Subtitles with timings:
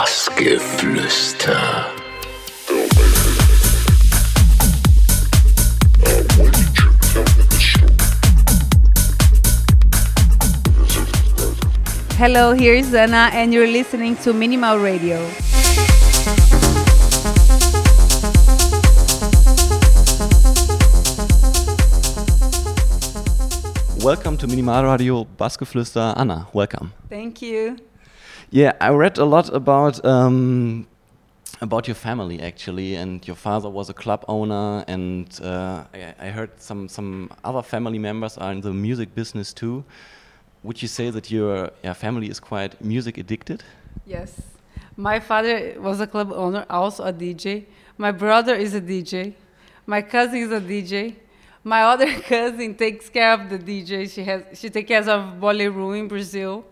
[0.00, 1.60] Bassgeflüster.
[12.16, 15.18] Hello, here's Zana, and you're listening to Minimal Radio.
[24.02, 26.14] Welcome to Minimal Radio Bassgeflüster.
[26.16, 26.94] Anna, welcome.
[27.10, 27.89] Thank you.
[28.52, 30.88] Yeah, I read a lot about um,
[31.60, 36.30] about your family actually, and your father was a club owner, and uh, I, I
[36.30, 39.84] heard some some other family members are in the music business too.
[40.64, 43.62] Would you say that your family is quite music addicted?
[44.04, 44.42] Yes.
[44.96, 47.66] My father was a club owner, also a DJ.
[47.98, 49.34] My brother is a DJ.
[49.86, 51.14] My cousin is a DJ.
[51.62, 54.10] My other cousin takes care of the DJ.
[54.10, 56.64] She has she takes care of Bolero in Brazil.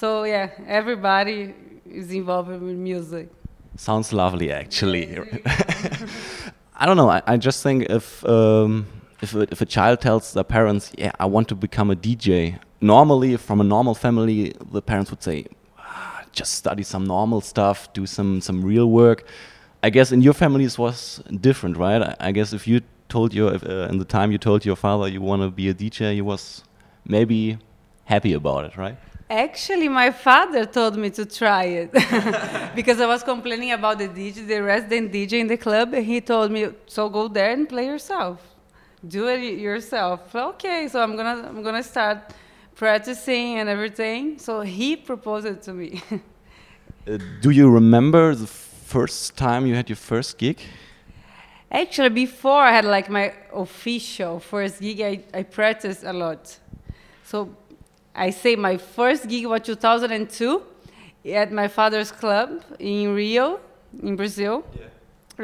[0.00, 1.54] So yeah, everybody
[1.84, 3.28] is involved with music.
[3.76, 5.18] Sounds lovely, actually.
[6.74, 7.10] I don't know.
[7.10, 8.86] I, I just think if um,
[9.20, 12.58] if a, if a child tells their parents, "Yeah, I want to become a DJ,"
[12.80, 15.44] normally from a normal family, the parents would say,
[15.76, 19.26] ah, "Just study some normal stuff, do some some real work."
[19.82, 22.00] I guess in your family it was different, right?
[22.00, 22.80] I, I guess if you
[23.10, 25.74] told your uh, in the time you told your father you want to be a
[25.74, 26.64] DJ, he was
[27.04, 27.58] maybe
[28.04, 28.96] happy about it, right?
[29.30, 31.92] Actually, my father told me to try it
[32.74, 36.20] because I was complaining about the DJ, the resident DJ in the club, and he
[36.20, 38.40] told me, "So go there and play yourself,
[39.06, 42.18] do it yourself." Okay, so I'm gonna I'm gonna start
[42.74, 44.36] practicing and everything.
[44.36, 46.02] So he proposed it to me.
[46.10, 50.58] uh, do you remember the first time you had your first gig?
[51.70, 56.58] Actually, before I had like my official first gig, I, I practiced a lot.
[57.22, 57.54] So
[58.14, 60.62] I say my first gig was 2002
[61.26, 63.60] at my father's club in Rio,
[64.02, 64.64] in Brazil.
[64.78, 64.86] Yeah.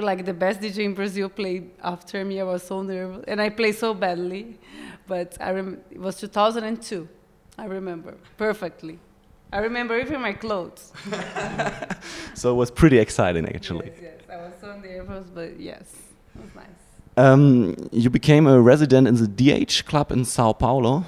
[0.01, 2.39] Like the best DJ in Brazil played after me.
[2.41, 4.59] I was so nervous, and I played so badly.
[5.07, 7.09] But I rem- it was 2002.
[7.57, 8.99] I remember perfectly.
[9.53, 10.93] I remember even my clothes.
[12.35, 13.87] so it was pretty exciting, actually.
[13.87, 14.21] Yes, yes.
[14.31, 15.95] I was so nervous, but yes,
[16.35, 16.67] it was nice.
[17.17, 21.07] Um, you became a resident in the D-Edge club in Sao Paulo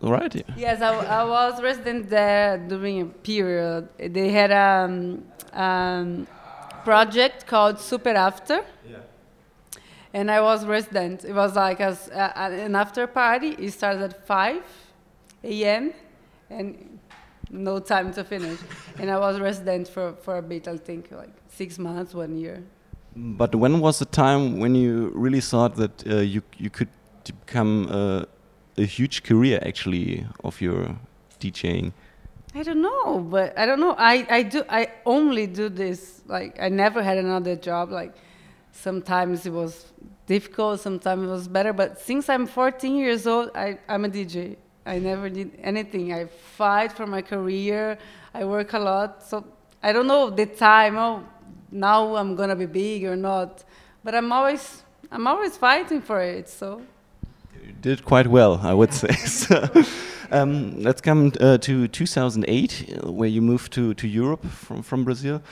[0.00, 0.34] right?
[0.34, 0.42] Yeah.
[0.56, 3.88] Yes, I, I, was resident there during a period.
[3.98, 6.26] They had a um, um,
[6.84, 8.64] project called Super After.
[8.88, 8.98] Yeah.
[10.12, 11.24] And I was resident.
[11.24, 13.50] It was like a, an after party.
[13.58, 14.62] It started at 5
[15.44, 15.92] a.m.
[16.50, 16.98] and
[17.50, 18.58] no time to finish.
[18.98, 22.62] and I was resident for, for a bit, I think like six months, one year.
[23.16, 26.88] But when was the time when you really thought that uh, you, you could
[27.24, 28.24] become uh,
[28.78, 30.96] a huge career actually of your
[31.40, 31.92] DJing?
[32.54, 33.94] I don't know, but I don't know.
[33.98, 36.22] I, I do I only do this.
[36.26, 37.90] Like I never had another job.
[37.90, 38.14] Like
[38.72, 39.92] sometimes it was
[40.26, 41.72] difficult, sometimes it was better.
[41.72, 44.56] But since I'm 14 years old, I, I'm a DJ.
[44.86, 46.14] I never did anything.
[46.14, 47.98] I fight for my career.
[48.32, 49.22] I work a lot.
[49.22, 49.44] So
[49.82, 50.96] I don't know the time.
[50.96, 51.24] Oh,
[51.70, 53.64] now I'm gonna be big or not.
[54.02, 56.48] But I'm always I'm always fighting for it.
[56.48, 56.82] So
[57.80, 59.12] did quite well, I would say.
[59.26, 59.68] so,
[60.30, 65.04] um, let's come uh, to 2008, uh, where you moved to, to Europe from, from
[65.04, 65.42] Brazil.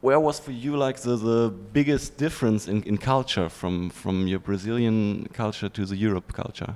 [0.00, 4.38] Where was for you like the, the biggest difference in, in culture from, from your
[4.38, 6.74] Brazilian culture to the Europe culture?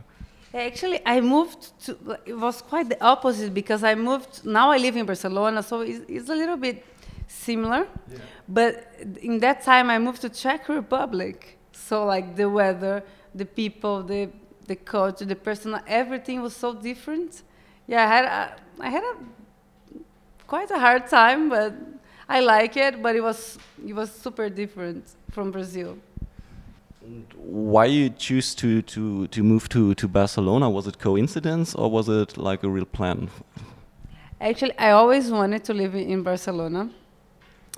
[0.52, 4.96] Actually, I moved to, it was quite the opposite because I moved, now I live
[4.96, 6.84] in Barcelona, so it's, it's a little bit
[7.28, 7.86] similar.
[8.10, 8.18] Yeah.
[8.48, 8.92] But
[9.22, 11.56] in that time, I moved to Czech Republic.
[11.72, 13.02] So, like the weather,
[13.34, 14.30] the people, the
[14.66, 17.42] the culture, the personal, everything was so different.
[17.88, 19.14] Yeah, I had a, I had a
[20.46, 21.72] quite a hard time, but
[22.28, 23.02] I like it.
[23.02, 25.98] But it was it was super different from Brazil.
[27.36, 30.70] Why you choose to to to move to to Barcelona?
[30.70, 33.28] Was it coincidence or was it like a real plan?
[34.40, 36.90] Actually, I always wanted to live in Barcelona.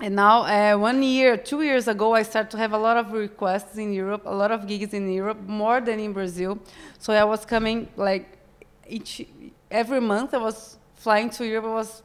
[0.03, 3.13] And now, uh, one year, two years ago, I started to have a lot of
[3.13, 6.59] requests in Europe, a lot of gigs in Europe, more than in Brazil.
[6.99, 8.25] So I was coming like
[8.85, 9.25] each
[9.71, 10.33] every month.
[10.33, 11.67] I was flying to Europe.
[11.71, 12.03] It was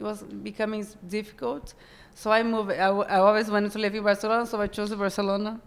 [0.00, 1.74] it was becoming difficult.
[2.16, 2.72] So I moved.
[2.72, 5.60] I, I always wanted to live in Barcelona, so I chose Barcelona.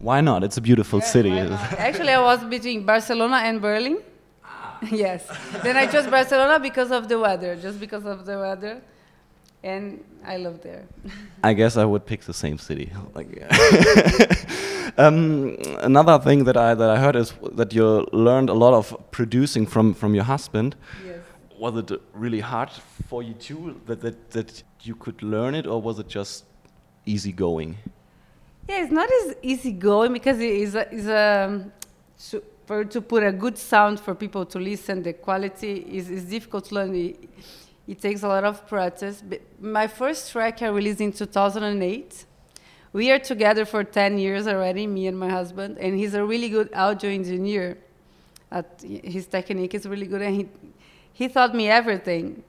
[0.00, 0.42] Why not?
[0.42, 1.30] It's a beautiful city.
[1.88, 3.98] Actually, I was between Barcelona and Berlin.
[4.44, 4.80] Ah.
[4.90, 5.22] yes.
[5.62, 8.82] then I chose Barcelona because of the weather, just because of the weather
[9.66, 10.84] and I live there.
[11.42, 12.92] I guess I would pick the same city.
[13.14, 13.28] Like,
[14.98, 18.84] um, another thing that I that I heard is that you learned a lot of
[19.10, 20.76] producing from from your husband.
[21.06, 21.16] Yes.
[21.58, 22.70] was it really hard
[23.08, 26.44] for you too that, that, that you could learn it, or was it just
[27.06, 27.78] easy going?
[28.68, 31.64] Yeah, it's not as easy going because it is a, is a
[32.30, 35.02] to, for to put a good sound for people to listen.
[35.02, 36.94] The quality is, is difficult to learn.
[36.94, 37.16] It,
[37.86, 39.22] it takes a lot of practice.
[39.60, 42.24] My first track I released in 2008.
[42.92, 46.48] We are together for 10 years already, me and my husband, and he's a really
[46.48, 47.78] good audio engineer.
[48.50, 50.48] At, his technique is really good, and he,
[51.12, 52.42] he taught me everything.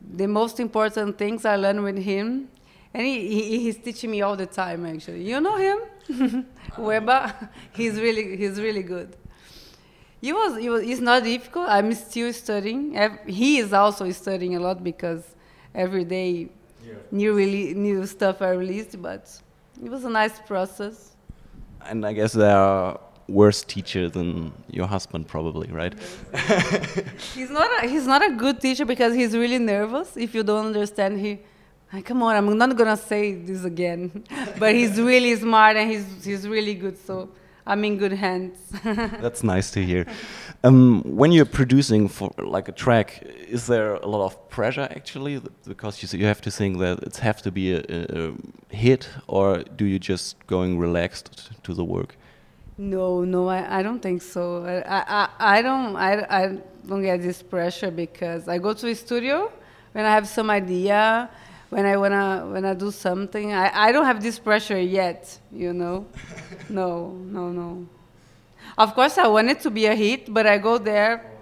[0.00, 2.48] The most important things I learned with him,
[2.92, 5.22] and he, he, he's teaching me all the time, actually.
[5.22, 5.78] You know him?
[6.76, 7.48] Wehbba?
[7.72, 9.16] he's really, he's really good.
[10.24, 11.66] He was, he was, it's not difficult.
[11.68, 12.82] I'm still studying.
[13.26, 15.22] He is also studying a lot because
[15.74, 16.48] every day
[16.82, 16.94] yeah.
[17.10, 19.22] new, rele- new stuff are released, but
[19.84, 21.14] it was a nice process.
[21.84, 22.98] And I guess there are
[23.28, 25.94] worse teacher than your husband, probably, right?
[27.34, 27.68] he's not.
[27.84, 30.16] A, he's not a good teacher because he's really nervous.
[30.16, 31.40] If you don't understand, he.
[32.02, 34.24] Come on, I'm not gonna say this again,
[34.58, 36.96] but he's really smart and he's he's really good.
[36.96, 37.28] So
[37.66, 38.58] I'm in good hands.
[38.84, 40.06] That's nice to hear.
[40.62, 45.40] Um, when you're producing for like a track, is there a lot of pressure actually?
[45.66, 48.32] Because you you have to think that it have to be a, a,
[48.68, 52.16] hit, or do you just going relaxed to the work?
[52.76, 54.64] No, no, I, I don't think so.
[54.64, 55.28] I, I,
[55.58, 59.50] I don't I, I don't get this pressure because I go to the studio
[59.92, 61.30] when I have some idea
[61.74, 63.52] when I wanna when I do something.
[63.52, 66.06] I, I don't have this pressure yet, you know.
[66.68, 67.86] no, no, no.
[68.78, 71.32] Of course, I want it to be a hit, but I go there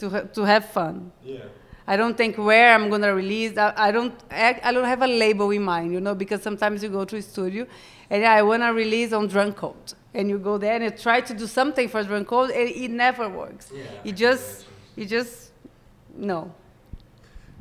[0.00, 1.12] to ha to have fun.
[1.24, 1.44] Yeah.
[1.86, 3.56] I don't think where I'm gonna release.
[3.56, 4.14] I, I don't.
[4.30, 7.16] I, I, don't have a label in mind, you know, because sometimes you go to
[7.16, 7.64] a studio,
[8.10, 11.46] and I wanna release on Drumcode, and you go there and you try to do
[11.46, 13.70] something for Drumcode, and it never works.
[13.72, 14.08] Yeah.
[14.08, 15.52] It just, it just,
[16.16, 16.52] no.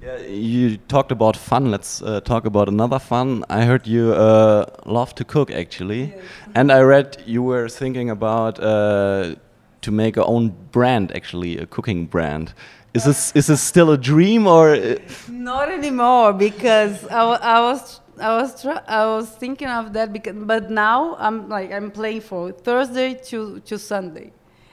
[0.02, 1.72] Yeah, you talked about fun.
[1.72, 3.44] Let's uh, talk about another fun.
[3.50, 6.14] I heard you uh, love to cook, actually,
[6.56, 9.36] and I read you were thinking about uh,
[9.82, 12.54] to make your own brand, actually, a cooking brand.
[12.94, 14.70] Is this is this still a dream or?
[14.74, 14.96] Uh,
[15.28, 17.24] Not anymore, because I,
[17.56, 21.92] I was I was I was thinking of that because but now I'm like I'm
[21.92, 24.32] playing for Thursday to to Sunday,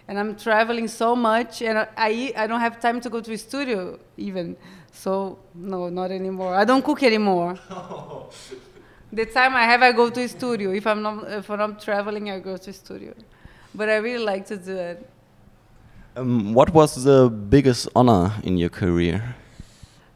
[0.08, 3.38] and I'm traveling so much, and I I, don't have time to go to a
[3.38, 4.56] studio even.
[4.92, 6.54] So no, not anymore.
[6.54, 7.58] I don't cook anymore.
[9.12, 10.72] the time I have, I go to a studio.
[10.72, 13.14] If I'm not, if I'm traveling, I go to a studio.
[13.74, 15.10] But I really like to do it.
[16.16, 19.36] Um, what was the biggest honor in your career?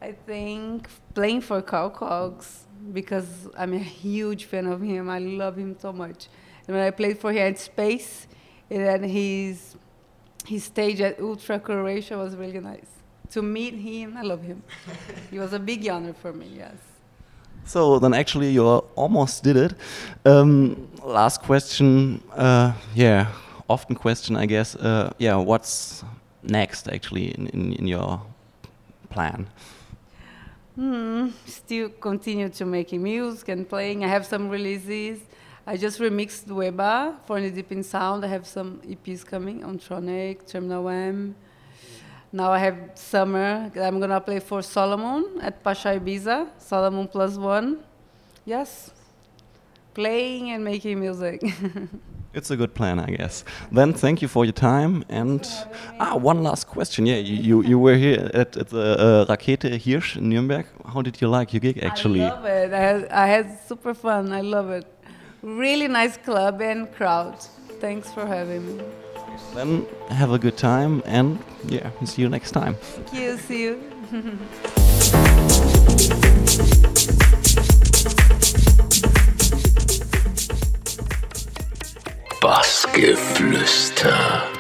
[0.01, 5.11] I think playing for Carl Cox because I'm a huge fan of him.
[5.11, 6.29] I love him so much.
[6.67, 8.27] And when I played for him at Space,
[8.71, 9.77] and then his
[10.47, 12.91] his stage at Ultra Croatia was really nice
[13.31, 14.17] to meet him.
[14.17, 14.63] I love him.
[15.31, 16.47] he was a big honor for me.
[16.57, 16.77] Yes.
[17.65, 18.65] So then, actually, you
[18.97, 19.75] almost did it.
[20.25, 22.21] Um, last question.
[22.35, 23.29] Uh, yeah,
[23.69, 24.75] often question, I guess.
[24.75, 26.05] Uh, yeah, what's
[26.43, 28.21] next actually in, in, in your
[29.11, 29.47] plan?
[30.75, 34.05] Hmm, still continue to making music and playing.
[34.05, 35.21] I have some releases.
[35.67, 38.25] I just remixed Wehbba for the Deep in Sound.
[38.25, 41.35] I have some EPs coming on Tronic, Terminal M.
[42.33, 43.71] Now I have summer.
[43.77, 46.49] I'm gonna play for Solomun at Pacha Ibiza.
[46.59, 47.81] Solomun plus one.
[48.45, 48.91] Yes,
[49.93, 51.43] playing and making music.
[52.35, 53.45] it's a good plan, I guess.
[53.71, 55.05] Then thank you for your time.
[55.09, 55.47] And
[55.99, 57.05] ah, one last question.
[57.05, 60.67] Yeah, you, you, you were here at, at the uh, Rakete Hirsch in Nuremberg.
[60.87, 62.23] How did you like your gig actually?
[62.23, 62.73] I love it.
[62.73, 64.33] I had, I had super fun.
[64.33, 64.87] I love it.
[65.43, 67.35] Really nice club and crowd.
[67.81, 68.85] Thanks for having me.
[69.55, 72.75] Then have a good time and yeah, see you next time.
[72.75, 73.39] Thank you.
[73.39, 73.81] See you.
[82.41, 84.60] Bassgeflüster.